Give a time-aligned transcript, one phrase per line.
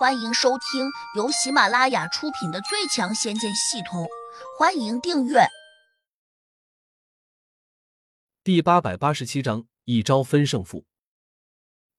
[0.00, 4.04] 欢迎收听由喜马拉雅出品的《最强仙剑系统》，
[4.58, 5.40] 欢迎订阅。
[8.42, 10.86] 第八百八十七章，一招分胜负，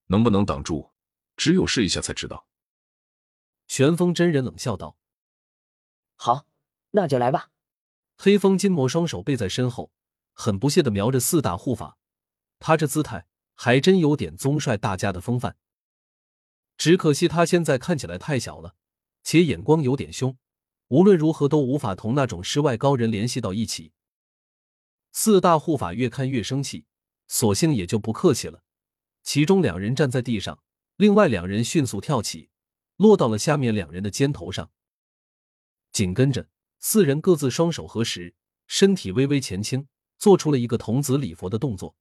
[0.06, 0.90] 能不能挡住，
[1.36, 2.48] 只有试一下才知道。
[3.68, 4.96] 玄风真人冷笑道
[6.18, 6.46] ：“好，
[6.90, 7.50] 那就来吧。”
[8.18, 9.92] 黑风金魔双手背在身后，
[10.32, 11.96] 很不屑的瞄着四大护法，
[12.58, 15.56] 他这姿态还真有点宗帅大家的风范。
[16.82, 18.74] 只可惜他现在看起来太小了，
[19.22, 20.36] 且眼光有点凶，
[20.88, 23.92] 无论如何都无法同那种世外高人联系到一起。
[25.12, 26.86] 四大护法越看越生气，
[27.28, 28.64] 索性也就不客气了。
[29.22, 30.60] 其中两人站在地上，
[30.96, 32.50] 另外两人迅速跳起，
[32.96, 34.72] 落到了下面两人的肩头上。
[35.92, 36.48] 紧跟着，
[36.80, 38.34] 四人各自双手合十，
[38.66, 39.86] 身体微微前倾，
[40.18, 41.94] 做出了一个童子礼佛的动作。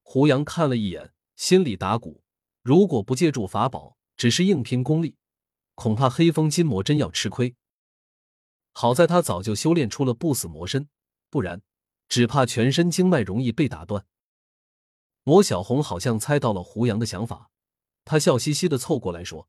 [0.00, 2.23] 胡杨看了一眼，心里打鼓。
[2.64, 5.16] 如果不借助法宝，只是硬拼功力，
[5.74, 7.54] 恐怕黑风金魔真要吃亏。
[8.72, 10.88] 好在他早就修炼出了不死魔身，
[11.28, 11.60] 不然
[12.08, 14.06] 只怕全身经脉容易被打断。
[15.24, 17.50] 魔小红好像猜到了胡杨的想法，
[18.02, 19.46] 他笑嘻嘻的凑过来说：“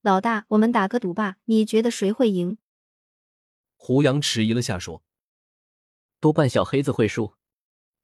[0.00, 2.58] 老大，我们打个赌吧，你觉得谁会赢？”
[3.74, 5.02] 胡杨迟疑了下，说
[6.20, 7.34] ：“多半小黑子会输。”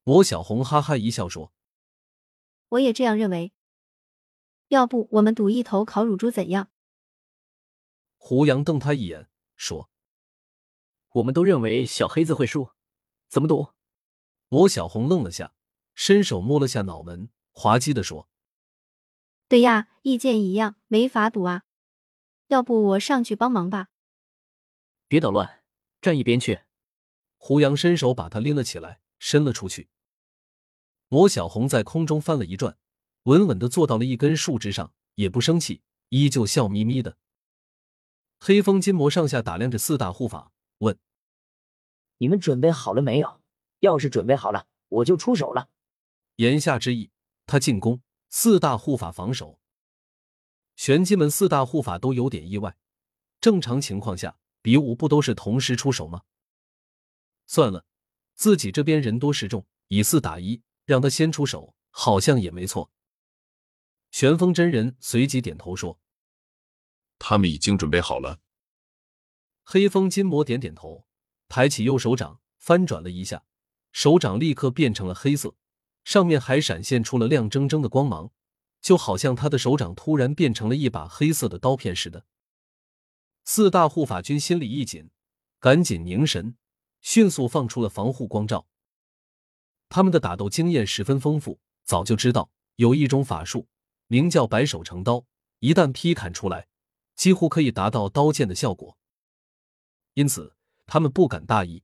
[0.03, 1.53] 魔小红哈哈一笑说
[2.71, 3.53] ：“我也这样认为。”
[4.69, 6.71] 要不我们赌一头烤乳猪怎样？
[8.17, 9.91] 胡杨瞪他一眼，说
[11.15, 12.71] ：“我们都认为小黑子会输，
[13.29, 13.73] 怎么赌？”
[14.49, 15.55] 魔小红愣了下，
[15.95, 18.29] 伸手摸了下脑门，滑稽的说
[19.47, 21.65] ：“对呀，意见一样，没法赌啊。
[22.49, 23.89] 要不我上去帮忙吧？”
[25.07, 25.63] 别捣乱，
[26.01, 26.63] 站一边去。
[27.37, 29.91] 胡杨伸手把他拎了起来，伸了出去。
[31.09, 32.79] 魔小红在空中翻了一转。
[33.25, 37.17] 稳稳的坐到了一根树枝上，也不生气，依旧笑眯眯的。
[38.39, 40.99] 黑风金魔上下打量着四大护法，问
[42.19, 43.41] ：“你们准备好了没有？
[43.81, 45.69] 要是准备好了，我就出手了。”
[46.37, 47.11] 言下之意，
[47.47, 49.59] 他进攻，四大护法防守。
[50.77, 52.77] 玄机门四大护法都有点意外，
[53.41, 56.23] 正常情况下，比武不都是同时出手吗？
[57.47, 57.87] 算了，
[58.35, 62.91] 自己这边人多势众，以四打一，让他先出手，好像也没错。
[64.15, 65.99] 玄风真人随即点头说
[67.19, 68.39] ：“他们已经准备好了。”
[69.67, 71.05] 黑风金魔点点头，
[71.49, 73.45] 抬起右手掌翻转了一下，
[73.91, 75.57] 手掌立刻变成了黑色，
[76.05, 78.31] 上面还闪现出了亮铮铮的光芒，
[78.81, 82.25] 就好像他的手掌突然变成了一把黑色的刀片似的。
[83.45, 85.11] 四大护法军心里一紧，
[85.59, 86.57] 赶紧凝神，
[87.01, 88.69] 迅速放出了防护光罩。
[89.89, 93.67] 他们的打斗经验十分丰富，早就知道有一种法术。
[94.07, 95.27] 名叫白手成刀，
[95.61, 96.69] 一旦劈砍出来，
[97.15, 98.99] 几乎可以达到刀剑的效果。
[100.15, 100.55] 因此，
[100.87, 101.83] 他们不敢大意。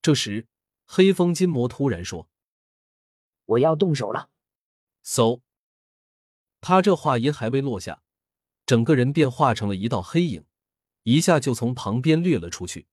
[0.00, 0.48] 这时，
[0.84, 2.28] 黑风金魔突然说
[3.46, 4.30] ：“我要动手了。”
[5.02, 5.40] so，
[6.60, 8.02] 他这话音还未落下，
[8.64, 10.46] 整个人便化成了一道黑影，
[11.02, 12.86] 一下就从旁边掠了出去。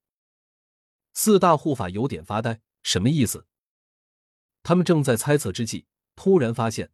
[1.14, 3.46] 四大护法有点发呆，什么意思？
[4.64, 6.92] 他们正在猜测之际，突然发现。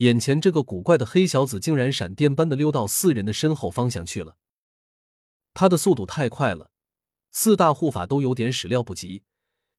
[0.00, 4.38] 眼前这个古怪的黑小子竟然闪电般的溜到四人的身后方向去了，
[5.52, 6.70] 他的速度太快了，
[7.30, 9.24] 四大护法都有点始料不及。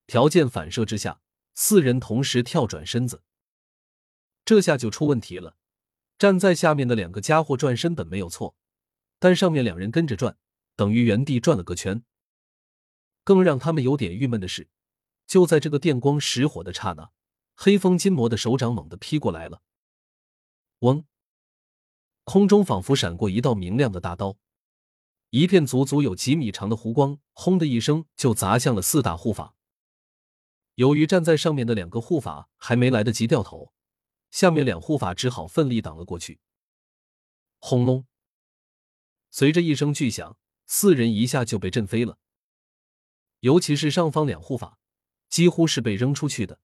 [0.05, 1.21] 条件反射之下，
[1.55, 3.23] 四人同时跳转身子，
[4.45, 5.55] 这下就出问题了。
[6.19, 8.55] 站在下面的两个家伙转身本没有错，
[9.17, 10.37] 但上面两人跟着转，
[10.75, 12.03] 等于原地转了个圈。
[13.23, 14.69] 更让他们有点郁闷的是，
[15.25, 17.09] 就在这个电光石火的刹那，
[17.55, 19.63] 黑风金魔的手掌猛地劈过来了。
[20.81, 21.05] 嗡！
[22.23, 24.37] 空中仿佛闪过一道明亮的大刀，
[25.29, 29.55] 一片足足有几米长的弧光，轰的一声就砸向了四大护法。
[30.75, 33.71] 由于站在上面的两个护法还没来得及掉头，
[34.31, 36.39] 下面两护法只好奋力挡了过去。
[37.59, 38.07] 轰隆！
[39.29, 40.35] 随着一声巨响，
[40.65, 42.17] 四人一下就被震飞了。
[43.41, 44.79] 尤其是上方两护法，
[45.29, 46.59] 几乎是被扔出去的，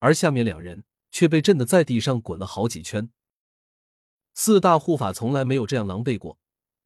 [0.00, 3.12] 而下面两人却被震得在地上滚了好几圈。
[4.34, 6.38] 四大护法从来没有这样狼狈过，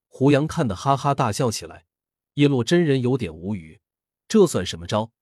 [0.08, 1.87] 胡杨看得哈哈大笑起来。
[2.35, 3.81] 叶落真人有点无语，
[4.26, 5.12] 这算什么招？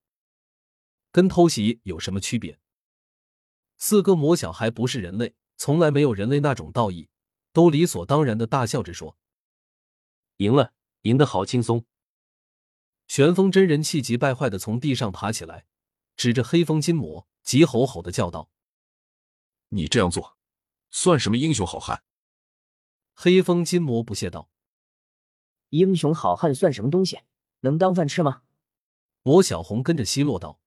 [1.11, 2.59] 跟偷袭有什么区别？
[3.77, 7.09] 四个魔小孩不是人类，从来没有人类那种道义，
[7.51, 9.15] 都理所当然的大笑着说
[10.37, 11.85] ：“赢了，赢得好轻松。”
[13.07, 15.67] 玄风真人气急败坏的从地上爬起来，
[16.15, 18.49] 指着黑风金魔，急吼吼的叫道
[19.69, 20.37] ：“你这样做，
[20.89, 22.03] 算什么英雄好汉？”
[23.13, 24.49] 黑风金魔不屑道
[25.69, 27.19] ：“英雄好汉算什么东西？
[27.61, 28.41] 能当饭吃吗？”
[29.23, 30.59] 魔小红跟着奚落道：“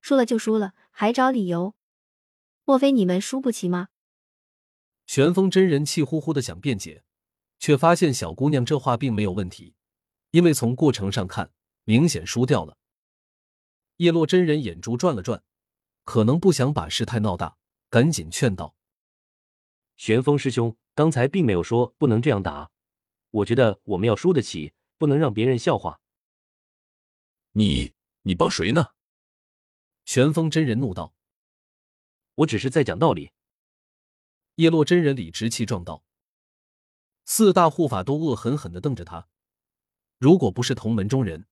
[0.00, 1.74] 输了就输了，还找理由？
[2.64, 3.88] 莫非你们输不起吗？”
[5.06, 7.04] 玄风真人气呼呼的想辩解，
[7.60, 9.76] 却发现小姑娘这话并没有问题，
[10.32, 11.52] 因为从过程上看，
[11.84, 12.76] 明显输掉了。
[13.98, 15.44] 叶落真人眼珠转了转，
[16.02, 17.56] 可能不想把事态闹大，
[17.88, 18.74] 赶紧劝道
[19.96, 22.70] ：“玄风师兄，刚才并没有说不能这样打，
[23.30, 26.00] 我觉得我们要输得起，不能让别人笑话。”
[27.52, 28.94] 你你帮谁呢？
[30.06, 31.14] 玄风真人怒道
[32.36, 33.32] ：“我只是在讲道理。”
[34.56, 36.02] 叶落真人理直气壮道
[37.26, 39.28] ：“四大护法都恶狠狠的瞪着他，
[40.16, 41.46] 如果不是同门中人，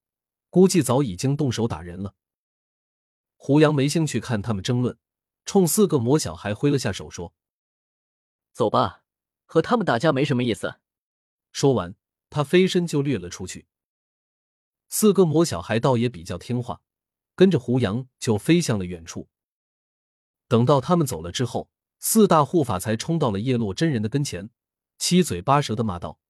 [0.49, 2.15] 估计早已经动手打人了。”
[3.37, 4.99] 胡杨没兴趣看他们争论，
[5.45, 7.35] 冲四个魔小孩挥了下手说
[8.55, 9.04] ：“走吧，
[9.45, 10.81] 和他们打架没什么意思。”
[11.53, 11.95] 说完，
[12.31, 13.67] 他飞身就掠了出去。
[14.89, 16.83] 四个魔小孩倒也比较听话，
[17.35, 19.29] 跟着胡杨就飞向了远处。
[20.47, 24.51] 等到他们走了之后，四大护法才冲到了叶落真人的跟前，
[24.99, 26.21] 七嘴八舌的骂道：“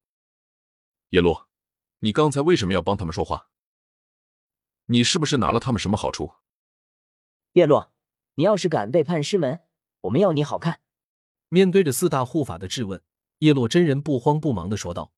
[1.11, 1.49] 叶落，
[1.99, 3.51] 你刚才为什么要帮他们说话？
[4.87, 6.35] 你是不是拿了他们什么好处？”
[7.53, 7.93] 叶落，
[8.35, 9.61] 你要是敢背叛师门，
[10.03, 10.81] 我们要你好看！
[11.55, 13.01] 面对着四大护法的质问，
[13.39, 15.13] 叶落真人不慌不忙的说道：“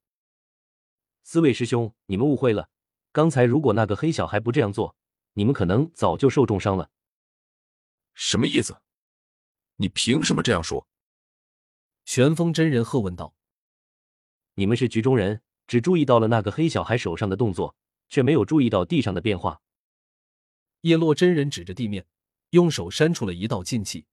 [1.25, 2.69] 四位师兄，你们误会了。”
[3.11, 4.95] 刚才如果那个黑小孩不这样做，
[5.33, 6.91] 你们可能早就受重伤了。
[8.13, 8.79] 什么意思？
[9.77, 10.87] 你凭什么这样说？
[12.05, 13.33] 玄风真人喝问道。
[14.53, 17.75] 你们是局中人，只注意到了那个黑小孩手上的动作，
[18.09, 19.59] 却没有注意到地上的变化。
[20.81, 22.05] 叶落真人指着地面，
[22.51, 24.05] 用手扇出了一道劲气。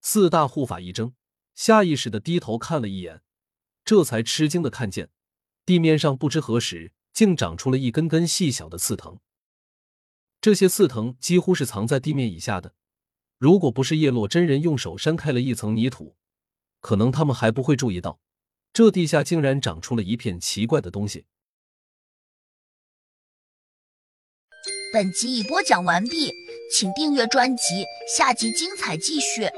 [0.00, 1.12] 四大护法一怔，
[1.54, 3.22] 下意识的低头看了一眼，
[3.84, 5.10] 这才吃惊的看见
[5.64, 6.92] 地面上不知何时。
[7.10, 9.18] 竟长出了一根根细小的刺藤，
[10.40, 12.76] 这些刺藤几乎是藏在地面以下的。
[13.38, 16.14] 如果不是叶落真人用手扇开了一层泥土，
[16.80, 18.20] 可能他们还不会注意到，
[18.72, 21.24] 这地下竟然长出了一片奇怪的东西。
[24.92, 26.32] 本集已播讲完毕，
[26.72, 27.84] 请订阅专辑，
[28.16, 29.50] 下集精彩继续。